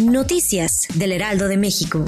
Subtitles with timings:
[0.00, 2.02] Noticias del Heraldo de México.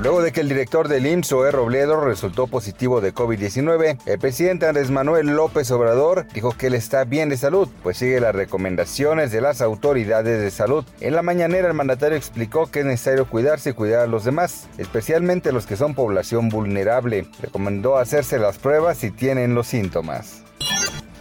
[0.00, 4.66] Luego de que el director del IMSS, Zoé Robledo, resultó positivo de COVID-19, el presidente
[4.66, 9.32] Andrés Manuel López Obrador dijo que él está bien de salud, pues sigue las recomendaciones
[9.32, 10.86] de las autoridades de salud.
[11.00, 14.66] En la mañanera el mandatario explicó que es necesario cuidarse y cuidar a los demás,
[14.78, 17.26] especialmente los que son población vulnerable.
[17.42, 20.42] Recomendó hacerse las pruebas si tienen los síntomas.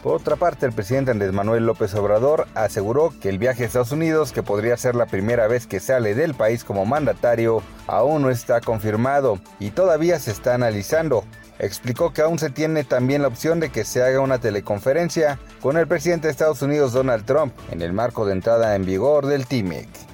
[0.03, 3.91] Por otra parte, el presidente Andrés Manuel López Obrador aseguró que el viaje a Estados
[3.91, 8.29] Unidos, que podría ser la primera vez que sale del país como mandatario, aún no
[8.29, 11.25] está confirmado y todavía se está analizando.
[11.59, 15.75] Explicó que aún se tiene también la opción de que se haga una teleconferencia con
[15.75, 19.45] el presidente de Estados Unidos Donald Trump en el marco de entrada en vigor del
[19.45, 20.08] TIMEC.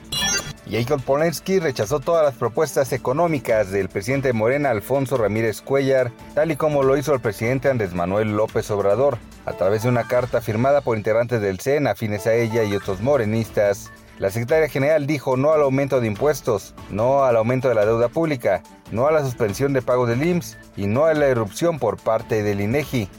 [0.70, 6.52] Jacob Polensky rechazó todas las propuestas económicas del presidente de Morena Alfonso Ramírez Cuellar, tal
[6.52, 10.42] y como lo hizo el presidente Andrés Manuel López Obrador, a través de una carta
[10.42, 13.92] firmada por integrantes del CEN afines a ella y otros morenistas.
[14.18, 18.08] La secretaria general dijo no al aumento de impuestos, no al aumento de la deuda
[18.08, 21.98] pública, no a la suspensión de pagos del IMSS y no a la erupción por
[21.98, 23.10] parte del INEGI.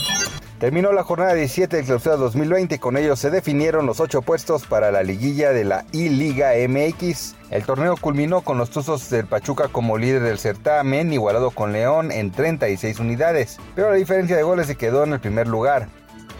[0.58, 4.66] Terminó la jornada 17 del clausura 2020 y con ello se definieron los ocho puestos
[4.66, 7.34] para la liguilla de la I-Liga MX.
[7.50, 12.10] El torneo culminó con los Tuzos del Pachuca como líder del certamen, igualado con León
[12.10, 15.88] en 36 unidades, pero la diferencia de goles se quedó en el primer lugar.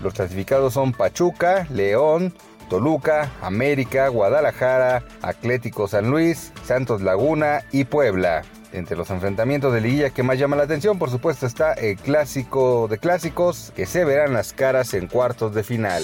[0.03, 2.33] Los clasificados son Pachuca, León,
[2.71, 8.45] Toluca, América, Guadalajara, Atlético San Luis, Santos Laguna y Puebla.
[8.73, 12.89] Entre los enfrentamientos de liguilla que más llama la atención, por supuesto, está el clásico
[12.89, 16.03] de clásicos, que se verán las caras en cuartos de final.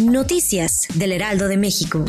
[0.00, 2.04] Noticias del Heraldo de México.